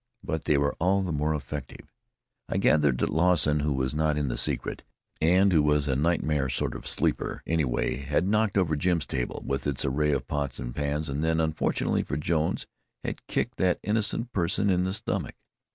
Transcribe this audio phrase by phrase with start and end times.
[0.23, 1.93] But they were all the more effective.
[2.49, 4.81] I gathered that Lawson, who was not in the secret,
[5.21, 9.67] and who was a nightmare sort of sleeper anyway, had knocked over Jim's table, with
[9.67, 12.65] its array of pots and pans and then, unfortunately for Jones
[13.03, 15.35] had kicked that innocent person in the stomach.